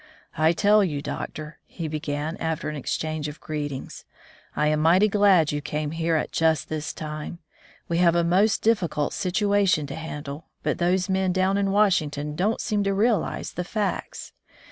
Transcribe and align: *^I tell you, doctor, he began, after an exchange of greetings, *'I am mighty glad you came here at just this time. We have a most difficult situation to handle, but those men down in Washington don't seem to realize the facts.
*^I 0.35 0.55
tell 0.55 0.83
you, 0.83 0.99
doctor, 1.03 1.59
he 1.67 1.87
began, 1.87 2.35
after 2.37 2.69
an 2.69 2.75
exchange 2.75 3.27
of 3.27 3.39
greetings, 3.39 4.03
*'I 4.55 4.67
am 4.69 4.79
mighty 4.79 5.07
glad 5.07 5.51
you 5.51 5.61
came 5.61 5.91
here 5.91 6.15
at 6.15 6.31
just 6.31 6.69
this 6.69 6.91
time. 6.91 7.37
We 7.87 7.99
have 7.99 8.15
a 8.15 8.23
most 8.23 8.63
difficult 8.63 9.13
situation 9.13 9.85
to 9.85 9.95
handle, 9.95 10.47
but 10.63 10.79
those 10.79 11.07
men 11.07 11.31
down 11.33 11.55
in 11.55 11.69
Washington 11.69 12.35
don't 12.35 12.61
seem 12.61 12.83
to 12.85 12.95
realize 12.95 13.51
the 13.51 13.63
facts. 13.63 14.33